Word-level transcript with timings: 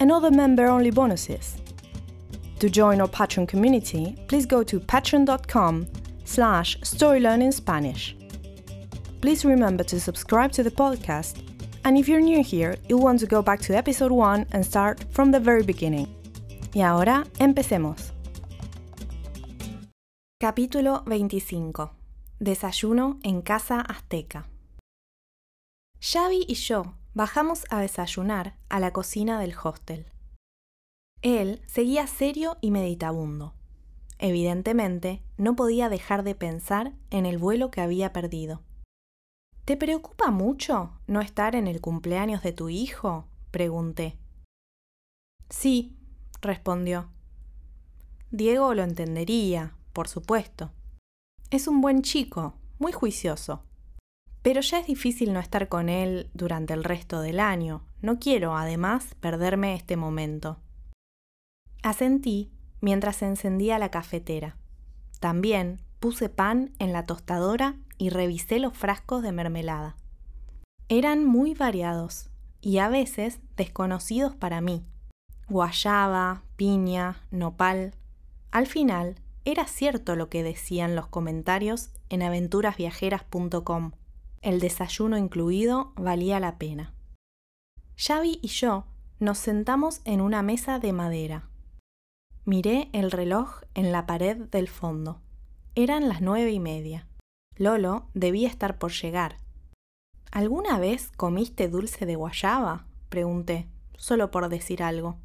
and 0.00 0.10
other 0.10 0.30
member-only 0.30 0.90
bonuses. 0.90 1.56
To 2.60 2.70
join 2.70 3.00
our 3.00 3.08
Patreon 3.08 3.48
community, 3.48 4.16
please 4.28 4.46
go 4.46 4.62
to 4.62 4.80
patreon.com 4.80 5.86
slash 6.24 6.78
storylearningspanish. 6.80 8.14
Please 9.20 9.44
remember 9.44 9.84
to 9.84 10.00
subscribe 10.00 10.52
to 10.52 10.62
the 10.62 10.70
podcast, 10.70 11.42
and 11.84 11.98
if 11.98 12.08
you're 12.08 12.20
new 12.20 12.42
here, 12.42 12.76
you'll 12.88 13.02
want 13.02 13.20
to 13.20 13.26
go 13.26 13.42
back 13.42 13.60
to 13.60 13.76
episode 13.76 14.12
1 14.12 14.46
and 14.52 14.64
start 14.64 15.04
from 15.10 15.30
the 15.30 15.40
very 15.40 15.62
beginning. 15.62 16.08
Y 16.74 16.82
ahora, 16.82 17.24
empecemos. 17.38 18.12
Capítulo 20.40 21.02
25. 21.06 21.90
Desayuno 22.38 23.18
en 23.22 23.42
Casa 23.42 23.80
Azteca. 23.80 24.44
Xavi 26.00 26.44
y 26.48 26.54
yo 26.54 26.94
bajamos 27.14 27.64
a 27.70 27.80
desayunar 27.80 28.56
a 28.68 28.80
la 28.80 28.92
cocina 28.92 29.40
del 29.40 29.54
hostel. 29.62 30.06
Él 31.22 31.62
seguía 31.66 32.06
serio 32.06 32.58
y 32.60 32.70
meditabundo. 32.70 33.54
Evidentemente, 34.18 35.22
no 35.36 35.56
podía 35.56 35.88
dejar 35.88 36.22
de 36.22 36.34
pensar 36.34 36.92
en 37.10 37.24
el 37.24 37.38
vuelo 37.38 37.70
que 37.70 37.80
había 37.80 38.12
perdido. 38.12 38.62
¿Te 39.64 39.76
preocupa 39.76 40.30
mucho 40.30 40.92
no 41.06 41.20
estar 41.20 41.54
en 41.54 41.66
el 41.66 41.80
cumpleaños 41.80 42.42
de 42.42 42.52
tu 42.52 42.68
hijo? 42.68 43.26
pregunté. 43.50 44.18
Sí, 45.48 45.96
respondió. 46.42 47.08
Diego 48.30 48.74
lo 48.74 48.82
entendería, 48.82 49.74
por 49.92 50.08
supuesto. 50.08 50.72
Es 51.50 51.68
un 51.68 51.80
buen 51.80 52.02
chico, 52.02 52.54
muy 52.78 52.92
juicioso. 52.92 53.62
Pero 54.44 54.60
ya 54.60 54.78
es 54.78 54.86
difícil 54.86 55.32
no 55.32 55.40
estar 55.40 55.70
con 55.70 55.88
él 55.88 56.28
durante 56.34 56.74
el 56.74 56.84
resto 56.84 57.22
del 57.22 57.40
año. 57.40 57.82
No 58.02 58.18
quiero, 58.18 58.54
además, 58.54 59.14
perderme 59.18 59.74
este 59.74 59.96
momento. 59.96 60.58
Asentí 61.82 62.50
mientras 62.82 63.22
encendía 63.22 63.78
la 63.78 63.90
cafetera. 63.90 64.58
También 65.18 65.80
puse 65.98 66.28
pan 66.28 66.72
en 66.78 66.92
la 66.92 67.06
tostadora 67.06 67.76
y 67.96 68.10
revisé 68.10 68.58
los 68.58 68.76
frascos 68.76 69.22
de 69.22 69.32
mermelada. 69.32 69.96
Eran 70.90 71.24
muy 71.24 71.54
variados 71.54 72.28
y 72.60 72.76
a 72.78 72.90
veces 72.90 73.40
desconocidos 73.56 74.36
para 74.36 74.60
mí. 74.60 74.84
Guayaba, 75.48 76.42
piña, 76.56 77.22
nopal. 77.30 77.94
Al 78.50 78.66
final, 78.66 79.14
era 79.46 79.66
cierto 79.66 80.16
lo 80.16 80.28
que 80.28 80.42
decían 80.42 80.94
los 80.94 81.06
comentarios 81.06 81.88
en 82.10 82.22
aventurasviajeras.com 82.22 83.92
el 84.44 84.60
desayuno 84.60 85.16
incluido 85.16 85.92
valía 85.96 86.38
la 86.38 86.58
pena. 86.58 86.94
Xavi 87.96 88.38
y 88.42 88.48
yo 88.48 88.84
nos 89.18 89.38
sentamos 89.38 90.02
en 90.04 90.20
una 90.20 90.42
mesa 90.42 90.78
de 90.78 90.92
madera. 90.92 91.48
Miré 92.44 92.90
el 92.92 93.10
reloj 93.10 93.62
en 93.74 93.90
la 93.90 94.04
pared 94.04 94.36
del 94.36 94.68
fondo. 94.68 95.22
Eran 95.74 96.08
las 96.08 96.20
nueve 96.20 96.52
y 96.52 96.60
media. 96.60 97.08
Lolo 97.56 98.10
debía 98.12 98.48
estar 98.48 98.78
por 98.78 98.92
llegar. 98.92 99.38
¿Alguna 100.30 100.78
vez 100.78 101.10
comiste 101.16 101.68
dulce 101.68 102.04
de 102.04 102.16
guayaba? 102.16 102.86
pregunté, 103.08 103.68
solo 103.96 104.30
por 104.30 104.50
decir 104.50 104.82
algo. 104.82 105.16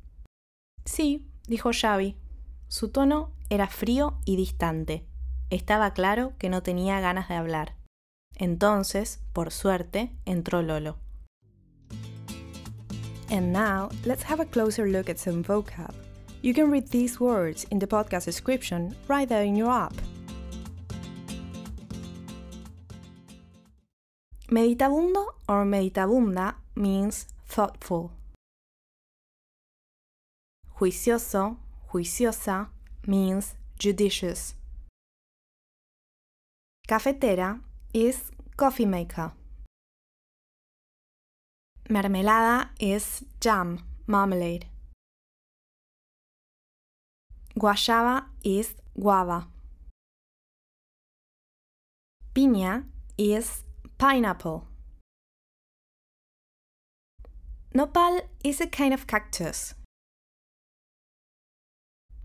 Sí, 0.85 1.27
dijo 1.45 1.71
Xavi. 1.73 2.15
Su 2.69 2.89
tono 2.89 3.33
era 3.49 3.67
frío 3.67 4.19
y 4.23 4.37
distante. 4.37 5.05
Estaba 5.49 5.93
claro 5.93 6.33
que 6.37 6.49
no 6.49 6.63
tenía 6.63 7.01
ganas 7.01 7.27
de 7.27 7.35
hablar. 7.35 7.78
Entonces, 8.39 9.19
por 9.33 9.51
suerte, 9.51 10.11
entró 10.25 10.61
Lolo. 10.61 10.97
And 13.29 13.53
now, 13.53 13.89
let's 14.05 14.23
have 14.23 14.39
a 14.39 14.45
closer 14.45 14.87
look 14.87 15.09
at 15.09 15.19
some 15.19 15.43
vocab. 15.43 15.93
You 16.41 16.53
can 16.53 16.71
read 16.71 16.87
these 16.87 17.19
words 17.19 17.65
in 17.69 17.79
the 17.79 17.85
podcast 17.85 18.25
description 18.25 18.95
right 19.07 19.27
there 19.27 19.43
in 19.43 19.55
your 19.57 19.69
app. 19.69 19.93
Meditabundo 24.49 25.35
or 25.47 25.65
meditabunda 25.65 26.55
means 26.75 27.27
thoughtful. 27.45 28.11
Juicioso, 30.79 31.57
juiciosa 31.91 32.69
means 33.05 33.55
judicious. 33.77 34.55
Cafetera 36.87 37.59
is 37.93 38.31
coffee 38.55 38.85
maker. 38.85 39.31
Mermelada 41.89 42.69
is 42.79 43.23
jam, 43.39 43.83
marmalade. 44.07 44.65
Guayaba 47.57 48.25
is 48.43 48.75
guava. 48.99 49.47
Piña 52.35 52.83
is 53.17 53.63
pineapple. 53.97 54.67
Nopal 57.73 58.21
is 58.43 58.61
a 58.61 58.67
kind 58.67 58.93
of 58.93 59.07
cactus. 59.07 59.73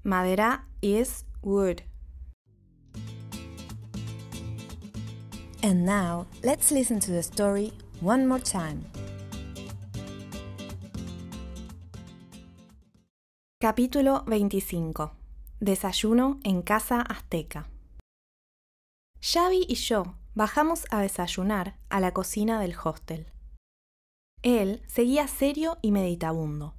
Madera 0.05 0.63
is 0.83 1.25
wood. 1.43 1.83
And 5.65 5.87
now, 5.87 6.27
let's 6.43 6.71
listen 6.71 7.01
to 7.01 7.11
the 7.11 7.23
story 7.23 7.73
one 8.03 8.27
more 8.27 8.39
time. 8.39 8.85
Capítulo 13.59 14.25
25. 14.27 15.13
Desayuno 15.61 16.39
en 16.45 16.61
Casa 16.61 17.01
Azteca. 17.01 17.71
Xavi 19.23 19.65
y 19.67 19.77
yo 19.77 20.17
bajamos 20.35 20.85
a 20.91 21.01
desayunar 21.01 21.79
a 21.89 21.99
la 21.99 22.13
cocina 22.13 22.61
del 22.61 22.75
hostel. 22.85 23.33
Él 24.43 24.83
seguía 24.87 25.27
serio 25.29 25.79
y 25.81 25.93
meditabundo. 25.93 26.75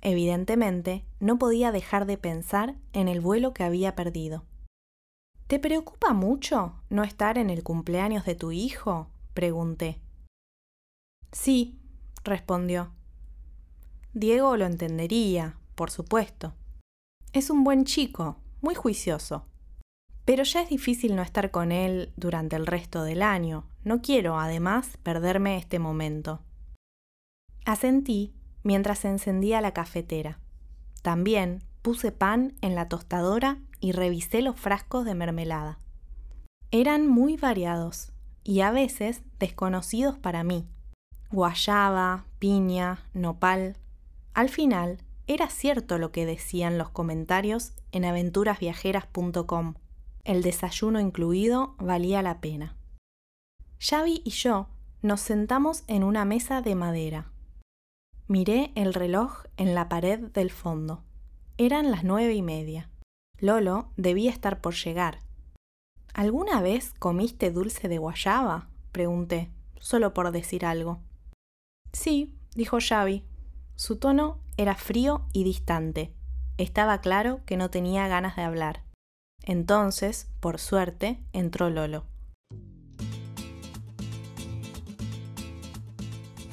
Evidentemente, 0.00 1.04
no 1.20 1.38
podía 1.38 1.70
dejar 1.70 2.06
de 2.06 2.18
pensar 2.18 2.74
en 2.92 3.06
el 3.06 3.20
vuelo 3.20 3.54
que 3.54 3.62
había 3.62 3.94
perdido. 3.94 4.42
¿Te 5.46 5.60
preocupa 5.60 6.12
mucho 6.12 6.74
no 6.90 7.04
estar 7.04 7.38
en 7.38 7.50
el 7.50 7.62
cumpleaños 7.62 8.24
de 8.24 8.34
tu 8.34 8.50
hijo? 8.50 9.08
pregunté. 9.32 10.00
Sí, 11.30 11.78
respondió. 12.24 12.90
Diego 14.12 14.56
lo 14.56 14.66
entendería, 14.66 15.56
por 15.76 15.92
supuesto. 15.92 16.54
Es 17.32 17.50
un 17.50 17.62
buen 17.62 17.84
chico, 17.84 18.38
muy 18.60 18.74
juicioso. 18.74 19.46
Pero 20.24 20.42
ya 20.42 20.62
es 20.62 20.68
difícil 20.68 21.14
no 21.14 21.22
estar 21.22 21.52
con 21.52 21.70
él 21.70 22.12
durante 22.16 22.56
el 22.56 22.66
resto 22.66 23.04
del 23.04 23.22
año. 23.22 23.68
No 23.84 24.02
quiero, 24.02 24.40
además, 24.40 24.96
perderme 25.04 25.58
este 25.58 25.78
momento. 25.78 26.40
Asentí 27.64 28.34
mientras 28.64 29.04
encendía 29.04 29.60
la 29.60 29.72
cafetera. 29.72 30.40
También 31.02 31.62
puse 31.82 32.10
pan 32.10 32.54
en 32.62 32.74
la 32.74 32.88
tostadora 32.88 33.58
y 33.80 33.92
revisé 33.92 34.42
los 34.42 34.58
frascos 34.58 35.04
de 35.04 35.14
mermelada. 35.14 35.78
Eran 36.70 37.06
muy 37.06 37.36
variados 37.36 38.12
y 38.44 38.60
a 38.60 38.70
veces 38.70 39.22
desconocidos 39.38 40.18
para 40.18 40.44
mí. 40.44 40.66
Guayaba, 41.30 42.26
piña, 42.38 43.08
nopal. 43.14 43.76
Al 44.34 44.48
final, 44.48 44.98
era 45.26 45.48
cierto 45.48 45.98
lo 45.98 46.12
que 46.12 46.26
decían 46.26 46.78
los 46.78 46.90
comentarios 46.90 47.72
en 47.90 48.04
aventurasviajeras.com, 48.04 49.74
el 50.26 50.42
desayuno 50.42 51.00
incluido 51.00 51.76
valía 51.78 52.20
la 52.20 52.40
pena. 52.40 52.76
Xavi 53.78 54.22
y 54.24 54.30
yo 54.30 54.68
nos 55.02 55.20
sentamos 55.20 55.84
en 55.86 56.02
una 56.02 56.24
mesa 56.24 56.62
de 56.62 56.74
madera. 56.74 57.30
Miré 58.26 58.72
el 58.74 58.92
reloj 58.92 59.44
en 59.56 59.74
la 59.74 59.88
pared 59.88 60.18
del 60.18 60.50
fondo. 60.50 61.04
Eran 61.58 61.92
las 61.92 62.02
nueve 62.02 62.34
y 62.34 62.42
media. 62.42 62.90
Lolo 63.38 63.90
debía 63.96 64.30
estar 64.30 64.60
por 64.62 64.74
llegar. 64.74 65.18
¿Alguna 66.14 66.62
vez 66.62 66.94
comiste 66.98 67.50
dulce 67.50 67.88
de 67.88 67.98
guayaba? 67.98 68.70
pregunté, 68.92 69.50
solo 69.78 70.14
por 70.14 70.32
decir 70.32 70.64
algo. 70.64 71.00
Sí, 71.92 72.34
dijo 72.54 72.78
Xavi. 72.80 73.24
Su 73.74 73.96
tono 73.96 74.40
era 74.56 74.74
frío 74.74 75.26
y 75.34 75.44
distante. 75.44 76.14
Estaba 76.56 77.02
claro 77.02 77.42
que 77.44 77.58
no 77.58 77.68
tenía 77.68 78.08
ganas 78.08 78.36
de 78.36 78.42
hablar. 78.42 78.84
Entonces, 79.42 80.28
por 80.40 80.58
suerte, 80.58 81.20
entró 81.34 81.68
Lolo. 81.68 82.04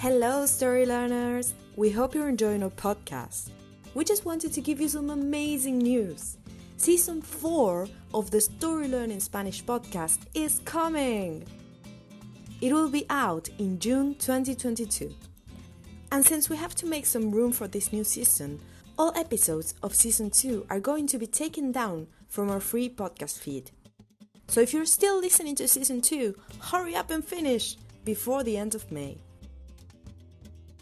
Hello, 0.02 0.44
story 0.44 0.86
learners! 0.86 1.54
We 1.78 1.92
hope 1.98 2.14
you're 2.14 2.30
enjoying 2.30 2.62
our 2.62 2.76
podcast. 2.76 3.52
We 3.96 4.04
just 4.04 4.26
wanted 4.26 4.52
to 4.54 4.62
give 4.62 4.82
you 4.82 4.90
some 4.90 5.10
amazing 5.10 5.78
news. 5.78 6.38
Season 6.78 7.22
4 7.22 7.88
of 8.14 8.32
the 8.32 8.42
Story 8.42 8.88
Learning 8.88 9.20
Spanish 9.20 9.64
podcast 9.64 10.20
is 10.34 10.60
coming! 10.66 11.46
It 12.62 12.74
will 12.74 12.90
be 12.90 13.06
out 13.10 13.48
in 13.60 13.80
June 13.80 14.16
2022. 14.16 15.14
And 16.12 16.26
since 16.26 16.50
we 16.50 16.58
have 16.58 16.76
to 16.76 16.86
make 16.86 17.06
some 17.06 17.32
room 17.32 17.52
for 17.52 17.68
this 17.68 17.94
new 17.94 18.04
season, 18.04 18.60
all 18.98 19.14
episodes 19.16 19.76
of 19.82 19.96
Season 19.96 20.30
2 20.30 20.68
are 20.70 20.80
going 20.80 21.08
to 21.08 21.18
be 21.18 21.28
taken 21.28 21.72
down 21.72 22.08
from 22.28 22.50
our 22.50 22.60
free 22.60 22.90
podcast 22.90 23.40
feed. 23.40 23.72
So 24.48 24.60
if 24.60 24.74
you're 24.74 24.86
still 24.86 25.20
listening 25.20 25.56
to 25.56 25.68
Season 25.68 26.02
2, 26.02 26.36
hurry 26.60 26.96
up 26.96 27.12
and 27.12 27.24
finish 27.24 27.78
before 28.04 28.44
the 28.44 28.58
end 28.58 28.76
of 28.76 28.92
May. 28.92 29.18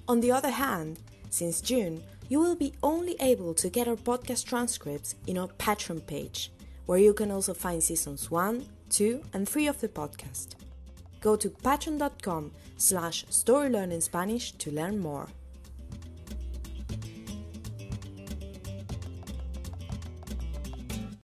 On 0.07 0.19
the 0.19 0.31
other 0.31 0.49
hand, 0.49 0.99
since 1.29 1.61
June, 1.61 2.03
you 2.31 2.39
will 2.39 2.55
be 2.55 2.73
only 2.81 3.17
able 3.19 3.53
to 3.53 3.69
get 3.69 3.89
our 3.89 3.97
podcast 3.97 4.45
transcripts 4.45 5.15
in 5.27 5.37
our 5.37 5.49
Patreon 5.49 6.07
page, 6.07 6.49
where 6.85 6.97
you 6.97 7.13
can 7.13 7.29
also 7.29 7.53
find 7.53 7.83
seasons 7.83 8.31
1, 8.31 8.65
2, 8.89 9.21
and 9.33 9.49
3 9.49 9.67
of 9.67 9.81
the 9.81 9.89
podcast. 9.89 10.55
Go 11.19 11.35
to 11.35 11.49
patreon.com 11.49 12.51
slash 12.77 13.25
storylearningspanish 13.25 14.57
to 14.59 14.71
learn 14.71 14.97
more. 14.97 15.27